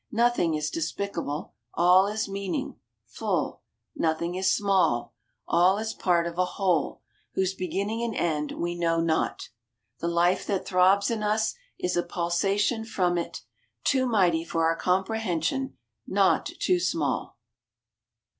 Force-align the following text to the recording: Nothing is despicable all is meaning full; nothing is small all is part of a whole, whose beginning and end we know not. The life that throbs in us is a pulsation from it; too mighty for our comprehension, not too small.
Nothing 0.11 0.55
is 0.55 0.71
despicable 0.71 1.53
all 1.75 2.07
is 2.07 2.27
meaning 2.27 2.79
full; 3.05 3.61
nothing 3.95 4.33
is 4.33 4.51
small 4.51 5.13
all 5.47 5.77
is 5.77 5.93
part 5.93 6.25
of 6.25 6.39
a 6.39 6.45
whole, 6.57 7.01
whose 7.35 7.53
beginning 7.53 8.01
and 8.01 8.15
end 8.15 8.53
we 8.53 8.73
know 8.73 8.99
not. 8.99 9.49
The 9.99 10.07
life 10.07 10.47
that 10.47 10.65
throbs 10.65 11.11
in 11.11 11.21
us 11.21 11.53
is 11.77 11.95
a 11.95 12.01
pulsation 12.01 12.83
from 12.83 13.15
it; 13.15 13.43
too 13.83 14.07
mighty 14.07 14.43
for 14.43 14.65
our 14.65 14.75
comprehension, 14.75 15.77
not 16.07 16.47
too 16.47 16.79
small. 16.79 17.37